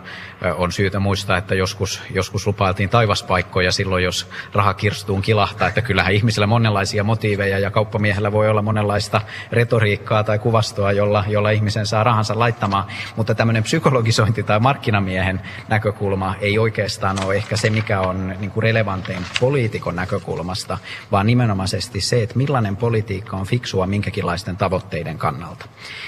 on 0.58 0.72
syytä 0.72 1.00
muistaa, 1.00 1.38
että 1.38 1.56
joskus, 1.56 2.02
joskus 2.14 2.48
lupailtiin 2.48 2.90
taivaspaikkoja 2.90 3.72
silloin, 3.72 4.04
jos 4.04 4.30
raha 4.54 4.74
kirstuun 4.74 5.22
kilahtaa. 5.22 5.68
Että 5.68 5.82
kyllähän 5.82 6.14
ihmisillä 6.14 6.48
monenlaisia 6.48 7.04
motiiveja 7.04 7.60
ja 7.60 7.72
kauppamiehellä 7.72 8.32
voi 8.32 8.50
olla 8.50 8.62
monenlaista 8.62 9.22
retoriikkaa 9.52 10.24
tai 10.24 10.40
kuvastoa, 10.40 10.92
jolla, 10.92 11.24
jolla 11.28 11.50
ihmisen 11.50 11.86
saa 11.86 12.04
rahansa 12.04 12.40
laittamaan. 12.40 12.86
Mutta 13.16 13.36
tämmöinen 13.36 13.64
psykologisointi 13.64 14.44
tai 14.44 14.60
markkinamiehen 14.60 15.42
näkökulma 15.68 16.36
ei 16.42 16.60
oikeastaan 16.60 17.18
ole 17.26 17.36
ehkä 17.36 17.58
se, 17.58 17.70
mikä 17.70 18.02
on 18.02 18.34
niin 18.40 18.52
kuin 18.52 18.64
relevantein 18.96 19.40
poliitikon 19.40 19.96
näkökulmasta, 19.96 20.78
vaan 21.12 21.28
nimenomaisesti 21.28 22.02
se, 22.02 22.24
että 22.24 22.38
millainen 22.38 22.78
politiikka 22.78 23.38
on 23.38 23.46
fiksua 23.46 23.88
minkäkinlaisten 23.88 24.58
tavoitteiden 24.58 25.18
kannalta. 25.18 25.66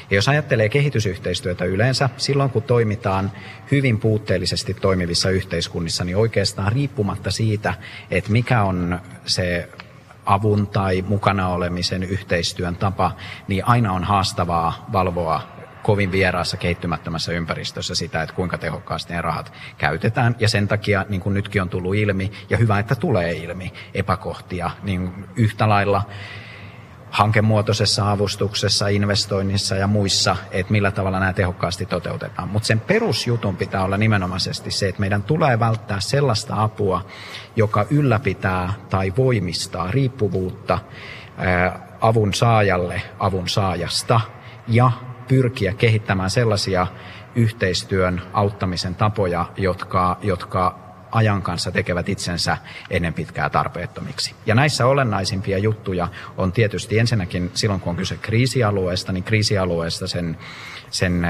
Ja 0.09 0.15
jos 0.15 0.29
ajattelee 0.29 0.69
kehitysyhteistyötä 0.69 1.65
yleensä, 1.65 2.09
silloin 2.17 2.49
kun 2.49 2.63
toimitaan 2.63 3.31
hyvin 3.71 3.99
puutteellisesti 3.99 4.73
toimivissa 4.73 5.29
yhteiskunnissa, 5.29 6.03
niin 6.03 6.17
oikeastaan 6.17 6.71
riippumatta 6.71 7.31
siitä, 7.31 7.73
että 8.11 8.31
mikä 8.31 8.63
on 8.63 8.99
se 9.25 9.69
avun 10.25 10.67
tai 10.67 11.03
mukana 11.07 11.49
olemisen 11.49 12.03
yhteistyön 12.03 12.75
tapa, 12.75 13.11
niin 13.47 13.65
aina 13.65 13.93
on 13.93 14.03
haastavaa 14.03 14.89
valvoa 14.91 15.56
kovin 15.87 16.11
vieraassa 16.11 16.57
kehittymättömässä 16.57 17.31
ympäristössä 17.31 17.95
sitä, 17.95 18.21
että 18.21 18.35
kuinka 18.35 18.57
tehokkaasti 18.57 19.13
ne 19.13 19.21
rahat 19.21 19.53
käytetään. 19.77 20.35
Ja 20.39 20.49
sen 20.49 20.67
takia, 20.67 21.05
niin 21.09 21.21
kuin 21.21 21.33
nytkin 21.33 21.61
on 21.61 21.69
tullut 21.69 21.95
ilmi, 21.95 22.31
ja 22.49 22.57
hyvä, 22.57 22.79
että 22.79 22.95
tulee 22.95 23.33
ilmi 23.33 23.73
epäkohtia, 23.93 24.71
niin 24.83 25.25
yhtä 25.35 25.69
lailla 25.69 26.01
hankemuotoisessa 27.09 28.11
avustuksessa, 28.11 28.87
investoinnissa 28.87 29.75
ja 29.75 29.87
muissa, 29.87 30.35
että 30.51 30.71
millä 30.71 30.91
tavalla 30.91 31.19
nämä 31.19 31.33
tehokkaasti 31.33 31.85
toteutetaan. 31.85 32.49
Mutta 32.49 32.67
sen 32.67 32.79
perusjutun 32.79 33.57
pitää 33.57 33.83
olla 33.83 33.97
nimenomaisesti 33.97 34.71
se, 34.71 34.87
että 34.87 34.99
meidän 34.99 35.23
tulee 35.23 35.59
välttää 35.59 35.99
sellaista 35.99 36.63
apua, 36.63 37.05
joka 37.55 37.85
ylläpitää 37.89 38.73
tai 38.89 39.13
voimistaa 39.17 39.91
riippuvuutta 39.91 40.79
avun 42.01 42.33
saajalle 42.33 43.01
avun 43.19 43.49
saajasta 43.49 44.21
ja 44.67 44.91
pyrkiä 45.27 45.73
kehittämään 45.73 46.29
sellaisia 46.29 46.87
yhteistyön 47.35 48.21
auttamisen 48.33 48.95
tapoja, 48.95 49.45
jotka, 49.57 50.17
jotka 50.21 50.79
ajan 51.11 51.41
kanssa 51.41 51.71
tekevät 51.71 52.09
itsensä 52.09 52.57
ennen 52.89 53.13
pitkää 53.13 53.49
tarpeettomiksi. 53.49 54.35
Ja 54.45 54.55
näissä 54.55 54.85
olennaisimpia 54.85 55.57
juttuja 55.57 56.07
on 56.37 56.51
tietysti 56.51 56.99
ensinnäkin 56.99 57.51
silloin, 57.53 57.81
kun 57.81 57.89
on 57.89 57.95
kyse 57.95 58.17
kriisialueesta, 58.17 59.11
niin 59.11 59.23
kriisialueesta 59.23 60.07
sen, 60.07 60.37
sen 60.89 61.25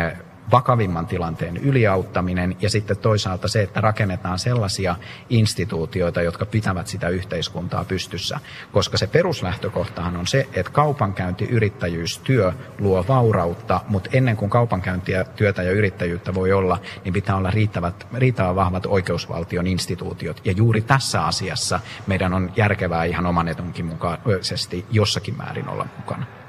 vakavimman 0.51 1.08
tilanteen 1.08 1.58
yliauttaminen 1.58 2.58
ja 2.62 2.70
sitten 2.70 2.98
toisaalta 2.98 3.48
se, 3.48 3.62
että 3.62 3.82
rakennetaan 3.82 4.39
sellaisia 4.39 4.96
instituutioita, 5.30 6.22
jotka 6.22 6.46
pitävät 6.46 6.88
sitä 6.88 7.10
yhteiskuntaa 7.10 7.86
pystyssä. 7.86 8.39
Koska 8.72 8.98
se 8.98 9.08
peruslähtökohtahan 9.08 10.18
on 10.18 10.27
se, 10.27 10.48
että 10.54 10.72
kaupankäynti, 10.72 11.46
yrittäjyys, 11.46 12.18
työ 12.18 12.54
luo 12.80 13.06
vaurautta, 13.08 13.82
mutta 13.88 14.10
ennen 14.13 14.38
kuin 14.38 14.50
kaupankäyntiä, 14.50 15.24
työtä 15.24 15.63
ja 15.63 15.72
yrittäjyyttä 15.72 16.34
voi 16.34 16.54
olla, 16.54 16.80
niin 17.04 17.13
pitää 17.13 17.36
olla 17.36 17.51
riittävät, 17.51 18.08
riittävän 18.13 18.56
vahvat 18.56 18.86
oikeusvaltion 18.86 19.68
instituutiot. 19.68 20.42
Ja 20.46 20.51
juuri 20.51 20.82
tässä 20.82 21.25
asiassa 21.25 21.80
meidän 22.08 22.34
on 22.34 22.51
järkevää 22.56 23.04
ihan 23.04 23.25
oman 23.25 23.48
etunkin 23.48 23.86
mukaisesti 23.86 24.86
jossakin 24.92 25.38
määrin 25.38 25.70
olla 25.70 25.88
mukana. 25.98 26.47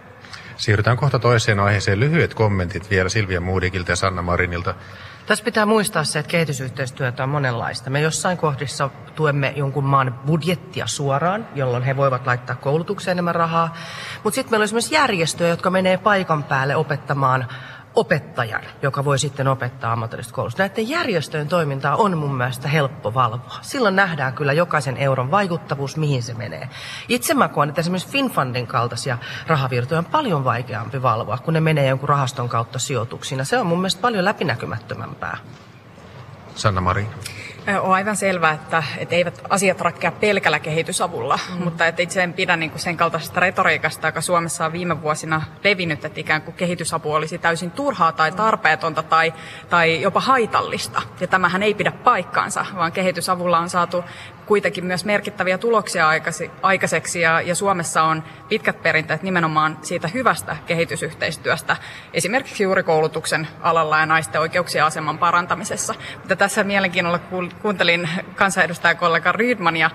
Siirrytään 0.59 0.97
kohta 0.97 1.19
toiseen 1.19 1.61
aiheeseen. 1.61 2.01
Lyhyet 2.01 2.35
kommentit 2.35 2.91
vielä 2.91 3.09
Silvia 3.09 3.41
Moodikilta 3.41 3.93
ja 3.93 3.97
Sanna 3.97 4.23
Marinilta. 4.23 4.75
Tässä 5.27 5.45
pitää 5.45 5.67
muistaa 5.67 6.05
se, 6.05 6.19
että 6.19 6.31
kehitysyhteistyötä 6.31 7.23
on 7.23 7.29
monenlaista. 7.29 7.91
Me 7.91 8.01
jossain 8.01 8.39
kohdissa 8.39 8.91
tuemme 9.15 9.53
jonkun 9.57 9.85
maan 9.85 10.21
budjettia 10.27 10.87
suoraan, 10.87 11.49
jolloin 11.55 11.83
he 11.83 11.97
voivat 11.97 12.27
laittaa 12.27 12.57
koulutukseen 12.57 13.15
enemmän 13.15 13.35
rahaa. 13.35 13.77
Mutta 14.25 14.35
sitten 14.35 14.51
meillä 14.51 14.63
on 14.63 14.65
esimerkiksi 14.65 14.95
järjestöjä, 14.95 15.51
jotka 15.51 15.71
menee 15.71 15.97
paikan 15.97 16.45
päälle 16.45 16.77
opettamaan 16.77 17.47
opettajan, 17.99 18.63
joka 18.83 19.05
voi 19.05 19.19
sitten 19.19 19.49
opettaa 19.49 19.93
ammatillista 19.93 20.35
koulutusta. 20.35 20.63
Näiden 20.63 20.89
järjestöjen 20.89 21.49
toimintaa 21.49 21.97
on 21.97 22.19
mun 22.19 22.35
mielestä 22.35 22.69
helppo 22.69 23.15
valvoa. 23.15 23.59
Silloin 23.63 23.97
nähdään 23.97 24.33
kyllä 24.33 24.53
jokaisen 24.53 24.97
euron 24.97 25.31
vaikuttavuus, 25.31 25.97
mihin 25.97 26.23
se 26.23 26.35
menee. 26.35 26.69
Itse 27.09 27.35
mä 27.35 27.49
koen, 27.49 27.69
että 27.69 27.81
esimerkiksi 27.81 28.09
FinFundin 28.09 28.67
kaltaisia 28.67 29.19
rahavirtoja 29.47 29.99
on 29.99 30.05
paljon 30.05 30.45
vaikeampi 30.45 31.03
valvoa, 31.03 31.39
kun 31.39 31.55
ne 31.55 31.61
menee 31.61 31.89
jonkun 31.89 32.09
rahaston 32.09 32.49
kautta 32.49 32.79
sijoituksina. 32.79 33.45
Se 33.45 33.59
on 33.59 33.67
mun 33.67 33.79
mielestä 33.79 34.01
paljon 34.01 34.25
läpinäkymättömämpää. 34.25 35.37
Sanna 36.55 36.81
Marin. 36.81 37.09
On 37.77 37.95
aivan 37.95 38.17
selvää, 38.17 38.53
että, 38.53 38.83
että 38.99 39.15
eivät 39.15 39.43
asiat 39.51 39.81
ratkea 39.81 40.13
pelkällä 40.13 40.59
kehitysavulla, 40.59 41.39
mm. 41.49 41.65
mutta 41.65 41.87
että 41.87 42.03
itse 42.03 42.23
en 42.23 42.33
pidä 42.33 42.57
niin 42.57 42.71
kuin 42.71 42.81
sen 42.81 42.97
kaltaisesta 42.97 43.41
retoriikasta, 43.41 44.09
joka 44.09 44.21
Suomessa 44.21 44.65
on 44.65 44.73
viime 44.73 45.03
vuosina 45.03 45.43
levinnyt, 45.65 46.05
että 46.05 46.21
ikään 46.21 46.43
kuin 46.43 46.55
kehitysapu 46.55 47.13
olisi 47.13 47.39
täysin 47.39 47.71
turhaa 47.71 48.13
tai 48.13 48.33
tarpeetonta 48.33 49.03
tai, 49.03 49.35
tai 49.69 50.03
jopa 50.03 50.21
haitallista. 50.21 51.03
Ja 51.21 51.27
tämähän 51.27 51.63
ei 51.63 51.75
pidä 51.75 51.91
paikkaansa, 51.91 52.67
vaan 52.77 52.93
kehitysavulla 52.93 53.59
on 53.59 53.71
saatu 53.71 54.05
kuitenkin 54.49 54.87
myös 54.87 55.05
merkittäviä 55.05 55.59
tuloksia 55.59 56.09
aikaiseksi 56.63 57.21
ja, 57.21 57.41
ja 57.41 57.55
Suomessa 57.55 58.03
on 58.03 58.25
pitkät 58.49 58.83
perinteet 58.83 59.23
nimenomaan 59.23 59.79
siitä 59.83 60.09
hyvästä 60.09 60.57
kehitysyhteistyöstä, 60.67 61.77
esimerkiksi 62.15 62.63
juuri 62.63 62.83
koulutuksen 62.83 63.49
alalla 63.61 63.99
ja 63.99 64.07
naisten 64.07 64.41
oikeuksien 64.41 64.85
aseman 64.85 65.19
parantamisessa. 65.19 65.95
Mutta 66.19 66.37
tässä 66.37 66.65
mielenkiinnolla 66.65 67.21
kuuntelin 67.63 68.09
kansanedustajakollega 68.37 69.33
Rydmania 69.33 69.91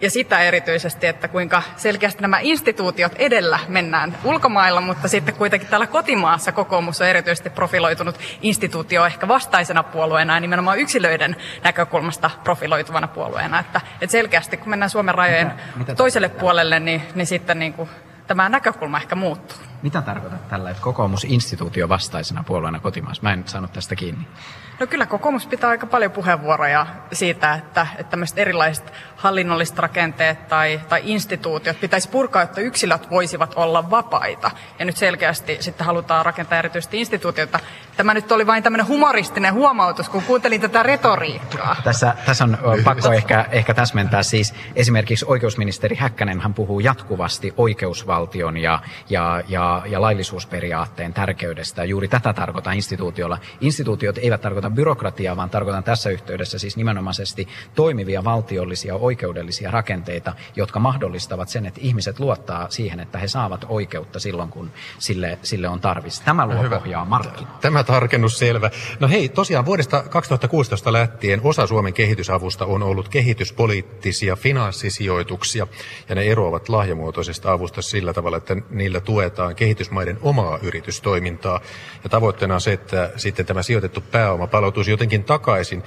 ja 0.00 0.10
sitä 0.10 0.38
erityisesti, 0.38 1.06
että 1.06 1.28
kuinka 1.28 1.62
selkeästi 1.76 2.22
nämä 2.22 2.38
instituutiot 2.40 3.12
edellä 3.16 3.58
mennään 3.68 4.18
ulkomailla, 4.24 4.80
mutta 4.80 5.08
sitten 5.08 5.34
kuitenkin 5.34 5.68
täällä 5.68 5.86
kotimaassa 5.86 6.52
kokoomus 6.52 7.00
on 7.00 7.06
erityisesti 7.06 7.50
profiloitunut 7.50 8.18
instituutio 8.42 9.06
ehkä 9.06 9.28
vastaisena 9.28 9.82
puolueena 9.82 10.34
ja 10.34 10.40
nimenomaan 10.40 10.78
yksilöiden 10.78 11.36
näkökulmasta 11.64 12.30
profiloituvana 12.44 13.08
puolueena. 13.08 13.60
Että, 13.60 13.80
että 14.00 14.12
selkeästi 14.12 14.56
kun 14.56 14.70
mennään 14.70 14.90
Suomen 14.90 15.14
rajojen 15.14 15.46
mitä, 15.46 15.62
mitä 15.76 15.94
toiselle 15.94 16.28
puolelle, 16.28 16.80
niin, 16.80 17.02
niin 17.14 17.26
sitten 17.26 17.58
niin 17.58 17.72
kuin 17.72 17.88
tämä 18.26 18.48
näkökulma 18.48 18.98
ehkä 18.98 19.14
muuttuu. 19.14 19.58
Mitä 19.82 20.02
tarkoitat 20.02 20.48
tällä, 20.48 20.70
että 20.70 20.82
kokoomus 20.82 21.24
instituutio 21.24 21.88
vastaisena 21.88 22.44
puolueena 22.44 22.80
kotimaassa? 22.80 23.22
Mä 23.22 23.32
en 23.32 23.42
saanut 23.46 23.72
tästä 23.72 23.96
kiinni. 23.96 24.26
No 24.80 24.86
kyllä 24.86 25.06
kokoomus 25.06 25.46
pitää 25.46 25.70
aika 25.70 25.86
paljon 25.86 26.12
puheenvuoroja 26.12 26.86
siitä, 27.12 27.54
että, 27.54 27.86
että 27.98 28.10
tämmöiset 28.10 28.38
erilaiset 28.38 28.92
hallinnolliset 29.16 29.78
rakenteet 29.78 30.48
tai, 30.48 30.80
tai 30.88 31.00
instituutiot 31.04 31.80
pitäisi 31.80 32.08
purkaa, 32.08 32.42
että 32.42 32.60
yksilöt 32.60 33.10
voisivat 33.10 33.52
olla 33.56 33.90
vapaita. 33.90 34.50
Ja 34.78 34.84
nyt 34.84 34.96
selkeästi 34.96 35.56
sitten 35.60 35.86
halutaan 35.86 36.26
rakentaa 36.26 36.58
erityisesti 36.58 37.00
instituutioita. 37.00 37.60
Tämä 37.96 38.14
nyt 38.14 38.32
oli 38.32 38.46
vain 38.46 38.62
tämmöinen 38.62 38.88
humoristinen 38.88 39.54
huomautus, 39.54 40.08
kun 40.08 40.22
kuuntelin 40.22 40.60
tätä 40.60 40.82
retoriikkaa. 40.82 41.76
Tässä, 41.84 42.14
tässä 42.26 42.44
on 42.44 42.58
pakko 42.84 43.12
ehkä, 43.12 43.46
ehkä 43.50 43.74
täsmentää 43.74 44.22
siis 44.22 44.54
esimerkiksi 44.76 45.24
oikeusministeri 45.28 45.96
Häkkänen 45.96 46.40
hän 46.40 46.54
puhuu 46.54 46.80
jatkuvasti 46.80 47.54
oikeusvaltion 47.56 48.56
ja, 48.56 48.78
ja, 49.10 49.42
ja, 49.48 49.67
ja 49.86 50.00
laillisuusperiaatteen 50.00 51.14
tärkeydestä. 51.14 51.84
Juuri 51.84 52.08
tätä 52.08 52.32
tarkoitan 52.32 52.74
instituutiolla. 52.74 53.38
Instituutiot 53.60 54.18
eivät 54.18 54.40
tarkoita 54.40 54.70
byrokratiaa, 54.70 55.36
vaan 55.36 55.50
tarkoitan 55.50 55.84
tässä 55.84 56.10
yhteydessä 56.10 56.58
siis 56.58 56.76
nimenomaisesti 56.76 57.48
toimivia 57.74 58.24
valtiollisia 58.24 58.94
oikeudellisia 58.94 59.70
rakenteita, 59.70 60.32
jotka 60.56 60.78
mahdollistavat 60.78 61.48
sen, 61.48 61.66
että 61.66 61.80
ihmiset 61.82 62.20
luottaa 62.20 62.70
siihen, 62.70 63.00
että 63.00 63.18
he 63.18 63.28
saavat 63.28 63.64
oikeutta 63.68 64.20
silloin, 64.20 64.48
kun 64.48 64.70
sille, 64.98 65.38
sille 65.42 65.68
on 65.68 65.80
tarvis. 65.80 66.20
Tämä 66.20 66.46
luo 66.46 66.62
Hyvä. 66.62 66.78
pohjaa 66.78 67.04
markkinoille. 67.04 67.60
Tämä 67.60 67.84
tarkennus 67.84 68.38
selvä. 68.38 68.70
No 69.00 69.08
hei, 69.08 69.28
tosiaan 69.28 69.66
vuodesta 69.66 70.02
2016 70.02 70.92
lähtien 70.92 71.40
osa 71.44 71.66
Suomen 71.66 71.92
kehitysavusta 71.92 72.64
on 72.66 72.82
ollut 72.82 73.08
kehityspoliittisia 73.08 74.36
finanssisijoituksia, 74.36 75.66
ja 76.08 76.14
ne 76.14 76.22
eroavat 76.22 76.68
lahjamuotoisesta 76.68 77.52
avusta 77.52 77.82
sillä 77.82 78.12
tavalla, 78.12 78.36
että 78.36 78.56
niillä 78.70 79.00
tuetaan 79.00 79.54
kehitysmaiden 79.58 80.18
omaa 80.22 80.58
yritystoimintaa, 80.62 81.60
ja 82.04 82.10
tavoitteena 82.10 82.54
on 82.54 82.60
se, 82.60 82.72
että 82.72 83.10
sitten 83.16 83.46
tämä 83.46 83.62
sijoitettu 83.62 84.00
pääoma 84.00 84.46
palautuisi 84.46 84.90
jotenkin 84.90 85.24
takaisin 85.24 85.82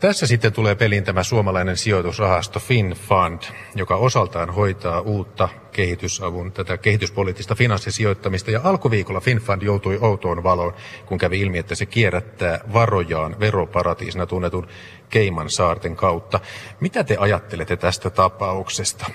Tässä 0.00 0.26
sitten 0.26 0.52
tulee 0.52 0.74
peliin 0.74 1.04
tämä 1.04 1.22
suomalainen 1.22 1.76
sijoitusrahasto 1.76 2.60
FinFund, 2.60 3.42
joka 3.74 3.96
osaltaan 3.96 4.50
hoitaa 4.50 5.00
uutta 5.00 5.48
kehitysavun, 5.72 6.52
tätä 6.52 6.78
kehityspoliittista 6.78 7.54
finanssisijoittamista. 7.54 8.50
Ja 8.50 8.60
alkuviikolla 8.64 9.20
FinFund 9.20 9.62
joutui 9.62 9.98
outoon 10.00 10.42
valoon, 10.42 10.74
kun 11.06 11.18
kävi 11.18 11.40
ilmi, 11.40 11.58
että 11.58 11.74
se 11.74 11.86
kierrättää 11.86 12.60
varojaan 12.72 13.40
veroparatiisina 13.40 14.26
tunnetun 14.26 14.68
Keiman 15.10 15.50
saarten 15.50 15.96
kautta. 15.96 16.40
Mitä 16.80 17.04
te 17.04 17.16
ajattelette 17.18 17.76
tästä 17.76 18.10
tapauksesta? 18.10 19.06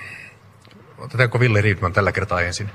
Otetaanko 0.97 1.39
Ville 1.39 1.61
Riedman 1.61 1.93
tällä 1.93 2.11
kertaa 2.11 2.41
ensin? 2.41 2.69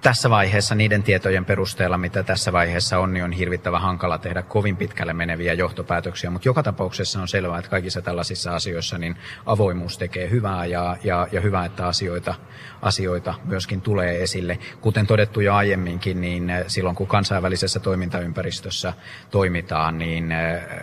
Tässä 0.00 0.30
vaiheessa 0.30 0.74
niiden 0.74 1.02
tietojen 1.02 1.44
perusteella, 1.44 1.98
mitä 1.98 2.22
tässä 2.22 2.52
vaiheessa 2.52 2.98
on, 2.98 3.14
niin 3.14 3.24
on 3.24 3.32
hirvittävä 3.32 3.78
hankala 3.78 4.18
tehdä 4.18 4.42
kovin 4.42 4.76
pitkälle 4.76 5.12
meneviä 5.12 5.52
johtopäätöksiä, 5.52 6.30
mutta 6.30 6.48
joka 6.48 6.62
tapauksessa 6.62 7.20
on 7.20 7.28
selvää, 7.28 7.58
että 7.58 7.70
kaikissa 7.70 8.02
tällaisissa 8.02 8.54
asioissa 8.54 8.98
niin 8.98 9.16
avoimuus 9.46 9.98
tekee 9.98 10.30
hyvää 10.30 10.66
ja, 10.66 10.96
ja, 11.04 11.28
ja 11.32 11.40
hyvä, 11.40 11.64
että 11.64 11.86
asioita, 11.86 12.34
asioita 12.82 13.34
myöskin 13.44 13.80
tulee 13.80 14.22
esille. 14.22 14.58
Kuten 14.80 15.06
todettu 15.06 15.40
jo 15.40 15.54
aiemminkin, 15.54 16.20
niin 16.20 16.52
silloin 16.66 16.96
kun 16.96 17.06
kansainvälisessä 17.06 17.80
toimintaympäristössä 17.80 18.92
toimitaan, 19.30 19.98
niin 19.98 20.34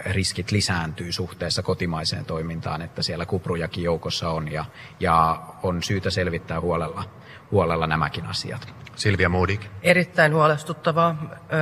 riskit 0.05 0.51
lisääntyy 0.51 1.11
suhteessa 1.11 1.63
kotimaiseen 1.63 2.25
toimintaan, 2.25 2.81
että 2.81 3.03
siellä 3.03 3.25
kuprujakin 3.25 3.83
joukossa 3.83 4.29
on 4.29 4.51
ja, 4.51 4.65
ja 4.99 5.43
on 5.63 5.83
syytä 5.83 6.09
selvittää 6.09 6.61
huolella 6.61 7.03
huolella 7.51 7.87
nämäkin 7.87 8.25
asiat. 8.25 8.73
Silvia 8.95 9.29
Moodik. 9.29 9.65
Erittäin 9.83 10.33
huolestuttavaa, 10.33 11.15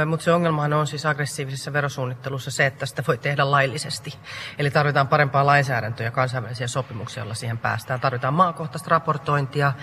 mutta 0.05 0.23
se 0.23 0.31
ongelmahan 0.31 0.73
on 0.73 0.87
siis 0.87 1.05
aggressiivisessa 1.05 1.73
verosuunnittelussa 1.73 2.51
se, 2.51 2.65
että 2.65 2.85
sitä 2.85 3.03
voi 3.07 3.17
tehdä 3.17 3.51
laillisesti. 3.51 4.13
Eli 4.57 4.71
tarvitaan 4.71 5.07
parempaa 5.07 5.45
lainsäädäntöä 5.45 6.05
ja 6.05 6.11
kansainvälisiä 6.11 6.67
sopimuksia, 6.67 7.21
joilla 7.21 7.33
siihen 7.33 7.57
päästään. 7.57 7.99
Tarvitaan 7.99 8.33
maakohtaista 8.33 8.89
raportointia, 8.89 9.73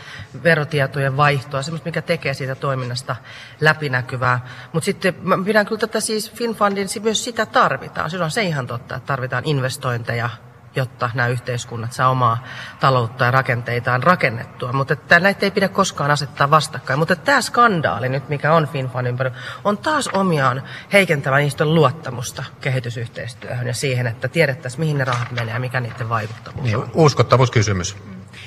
verotietojen 0.45 1.17
vaihtoa, 1.17 1.63
semmoista, 1.63 1.89
mikä 1.89 2.03
tekee 2.03 2.35
siitä 2.35 2.55
toiminnasta 2.55 3.17
läpinäkyvää. 3.61 4.41
Mutta 4.73 4.85
sitten 4.85 5.15
mä 5.23 5.39
pidän 5.45 5.67
kyllä 5.67 5.81
tätä 5.81 6.01
siis 6.01 6.33
FinFundin, 6.33 6.89
myös 7.03 7.25
sitä 7.25 7.47
tarvitaan. 7.47 8.11
Silloin 8.11 8.27
on 8.27 8.31
se 8.31 8.43
ihan 8.43 8.67
totta, 8.67 8.97
että 8.97 9.07
tarvitaan 9.07 9.45
investointeja 9.47 10.31
jotta 10.77 11.11
nämä 11.15 11.29
yhteiskunnat 11.29 11.93
saa 11.93 12.09
omaa 12.09 12.45
taloutta 12.81 13.25
ja 13.25 13.31
rakenteitaan 13.31 14.03
rakennettua. 14.03 14.73
Mutta 14.73 14.93
että 14.93 15.21
näitä 15.21 15.47
ei 15.47 15.51
pidä 15.51 15.69
koskaan 15.69 16.11
asettaa 16.11 16.51
vastakkain. 16.51 16.99
Mutta 16.99 17.17
tämä 17.17 17.41
skandaali 17.41 18.09
nyt, 18.09 18.29
mikä 18.29 18.53
on 18.53 18.69
FinFan 18.69 19.07
ympärillä, 19.07 19.37
on 19.65 19.79
taas 19.79 20.09
omiaan 20.09 20.63
heikentämään 20.93 21.43
niistä 21.43 21.65
luottamusta 21.65 22.45
kehitysyhteistyöhön 22.61 23.67
ja 23.67 23.75
siihen, 23.75 24.07
että 24.07 24.29
tiedettäisiin, 24.29 24.81
mihin 24.81 24.99
ne 24.99 25.05
rahat 25.05 25.31
menee 25.31 25.55
ja 25.55 25.61
mikä 25.61 25.81
niiden 25.81 26.09
vaikuttavuus 26.09 26.65
niin, 26.65 26.77
on. 26.77 26.91
Uskottavuuskysymys. 26.95 27.97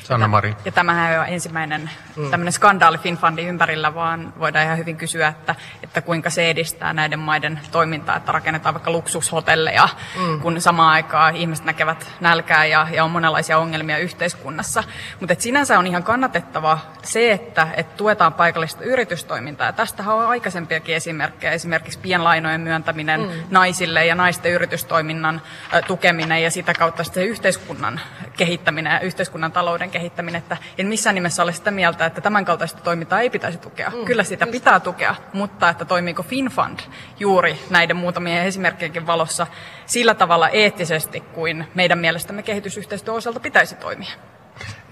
Sanna 0.05 0.27
Mari. 0.27 0.55
Ja 0.65 0.71
tämähän 0.71 1.12
ei 1.12 1.17
ole 1.17 1.27
ensimmäinen 1.27 1.89
mm. 2.15 2.31
tämmöinen 2.31 2.51
skandaali 2.51 2.97
FinFundin 2.97 3.47
ympärillä, 3.47 3.95
vaan 3.95 4.33
voidaan 4.39 4.65
ihan 4.65 4.77
hyvin 4.77 4.97
kysyä, 4.97 5.27
että, 5.27 5.55
että 5.83 6.01
kuinka 6.01 6.29
se 6.29 6.50
edistää 6.50 6.93
näiden 6.93 7.19
maiden 7.19 7.59
toimintaa, 7.71 8.17
että 8.17 8.31
rakennetaan 8.31 8.75
vaikka 8.75 8.91
luksushotelleja, 8.91 9.89
mm. 10.19 10.41
kun 10.41 10.62
samaan 10.62 10.89
aikaan 10.89 11.35
ihmiset 11.35 11.65
näkevät 11.65 12.12
nälkää 12.19 12.65
ja, 12.65 12.88
ja 12.91 13.03
on 13.03 13.12
monenlaisia 13.12 13.57
ongelmia 13.57 13.97
yhteiskunnassa. 13.97 14.83
Mutta 15.19 15.35
sinänsä 15.38 15.79
on 15.79 15.88
ihan 15.88 16.03
kannatettava 16.03 16.79
se, 17.03 17.31
että, 17.31 17.67
että 17.77 17.97
tuetaan 17.97 18.33
paikallista 18.33 18.83
yritystoimintaa. 18.83 19.67
Ja 19.67 19.74
tästähän 19.74 20.15
on 20.15 20.27
aikaisempiakin 20.27 20.95
esimerkkejä, 20.95 21.53
esimerkiksi 21.53 22.00
pienlainojen 22.00 22.62
myöntäminen 22.62 23.21
mm. 23.21 23.29
naisille 23.50 24.05
ja 24.05 24.15
naisten 24.15 24.51
yritystoiminnan 24.51 25.41
tukeminen 25.88 26.43
ja 26.43 26.51
sitä 26.51 26.74
kautta 26.74 27.03
se 27.03 27.24
yhteiskunnan 27.24 28.00
kehittäminen 28.38 28.93
ja 28.93 29.00
yhteiskunnan 29.00 29.51
talouden 29.51 29.95
kehittäminen, 29.96 30.40
että 30.40 30.58
en 30.78 30.88
missään 30.88 31.16
nimessä 31.16 31.44
ole 31.44 31.54
sitä 31.54 31.72
mieltä, 31.72 32.06
että 32.06 32.22
tämän 32.22 32.46
kaltaista 32.46 32.82
toimintaa 32.82 33.22
ei 33.22 33.30
pitäisi 33.30 33.58
tukea. 33.58 33.90
Mm, 33.90 34.06
Kyllä 34.06 34.24
sitä 34.24 34.48
pitää 34.48 34.80
tukea, 34.80 35.16
mutta 35.34 35.70
että 35.70 35.86
toimiiko 35.86 36.24
FinFund 36.24 36.80
juuri 37.20 37.60
näiden 37.70 37.96
muutamien 37.96 38.46
esimerkkien 38.46 39.08
valossa 39.08 39.48
sillä 39.86 40.14
tavalla 40.14 40.50
eettisesti 40.50 41.20
kuin 41.20 41.68
meidän 41.75 42.00
mielestämme 42.00 42.44
kehitysyhteistyön 42.44 43.18
osalta 43.18 43.40
pitäisi 43.40 43.75
toimia. 43.75 44.12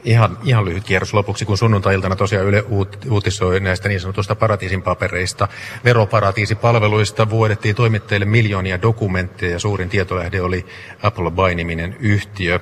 Ihan, 0.04 0.38
ihan 0.44 0.66
lyhyt 0.66 0.84
kierros 0.84 1.14
lopuksi, 1.14 1.46
kun 1.46 1.58
sunnuntailtana 1.58 2.16
tosiaan 2.16 2.46
Yle 2.46 2.64
uutisoi 3.10 3.60
näistä 3.60 3.90
niin 3.90 4.00
sanotusta 4.00 4.36
paratiisin 4.36 4.82
papereista. 4.82 5.48
Veroparatiisipalveluista 5.84 7.30
vuodettiin 7.30 7.76
toimittajille 7.76 8.26
miljoonia 8.26 8.82
dokumentteja 8.82 9.52
ja 9.52 9.60
suurin 9.60 9.90
tietolähde 9.90 10.42
oli 10.42 10.66
Apple 11.04 11.32
Buy-niminen 11.32 11.96
yhtiö. 12.00 12.60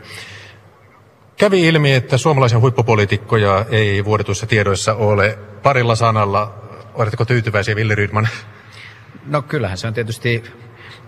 Kävi 1.42 1.68
ilmi, 1.68 1.94
että 1.94 2.18
suomalaisia 2.18 2.60
huippupoliitikkoja 2.60 3.66
ei 3.70 4.06
vuodetuissa 4.06 4.48
tiedoissa 4.48 4.94
ole. 4.94 5.38
Parilla 5.64 5.96
sanalla, 5.96 6.54
oletteko 6.94 7.26
tyytyväisiä, 7.26 7.76
Ville 7.76 7.96
Rydman? 7.96 8.28
No 9.26 9.42
kyllähän 9.42 9.78
se 9.78 9.88
on 9.88 9.94
tietysti 9.94 10.44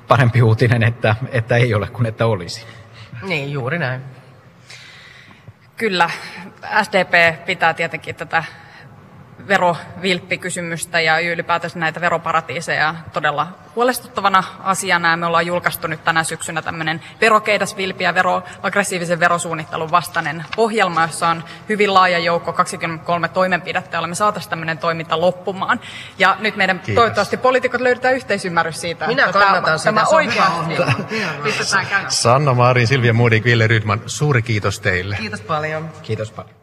parempi 0.07 0.41
uutinen, 0.41 0.83
että, 0.83 1.15
että 1.31 1.55
ei 1.55 1.73
ole 1.73 1.87
kuin 1.87 2.05
että 2.05 2.25
olisi. 2.25 2.65
Niin, 3.23 3.51
juuri 3.51 3.79
näin. 3.79 4.01
Kyllä, 5.77 6.09
SDP 6.83 7.45
pitää 7.45 7.73
tietenkin 7.73 8.15
tätä 8.15 8.43
verovilppikysymystä 9.47 10.99
ja 11.01 11.19
ylipäätänsä 11.19 11.79
näitä 11.79 12.01
veroparatiiseja 12.01 12.95
todella 13.13 13.47
huolestuttavana 13.75 14.43
asiana. 14.59 15.17
Me 15.17 15.25
ollaan 15.25 15.45
julkaistu 15.45 15.87
nyt 15.87 16.03
tänä 16.03 16.23
syksynä 16.23 16.61
tämmöinen 16.61 17.01
verokeidasvilpi 17.21 18.03
ja 18.03 18.15
vero, 18.15 18.43
aggressiivisen 18.63 19.19
verosuunnittelun 19.19 19.91
vastainen 19.91 20.45
ohjelma, 20.57 21.01
jossa 21.01 21.27
on 21.27 21.43
hyvin 21.69 21.93
laaja 21.93 22.19
joukko 22.19 22.53
23 22.53 23.27
toimenpidettä, 23.27 23.97
jolla 23.97 24.07
me 24.07 24.15
saataisiin 24.15 24.49
tämmöinen 24.49 24.77
toiminta 24.77 25.21
loppumaan. 25.21 25.79
Ja 26.17 26.37
nyt 26.39 26.55
meidän 26.55 26.79
Kiitos. 26.79 26.95
toivottavasti 27.01 27.37
poliitikot 27.37 27.81
löydetään 27.81 28.15
yhteisymmärrys 28.15 28.81
siitä, 28.81 29.07
Minä 29.07 29.25
että 29.25 29.39
kannatan 29.39 29.63
tämä, 29.63 29.77
sitä. 29.77 29.93
tämä 29.93 30.05
oikeasti 30.07 30.75
pistetään 31.43 31.85
Sanna 32.07 32.53
Maarin, 32.53 32.87
Silvia 32.87 33.13
Moodik, 33.13 33.43
Ville 33.43 33.67
Rydman, 33.67 34.01
suuri 34.05 34.41
kiitos 34.41 34.79
teille. 34.79 35.15
Kiitos 35.15 35.41
paljon. 35.41 35.89
Kiitos 36.01 36.31
paljon. 36.31 36.55